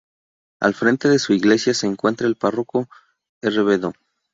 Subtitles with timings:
[0.59, 2.89] Al frente de su Iglesia se encuentra el párroco
[3.43, 3.93] Rvdo.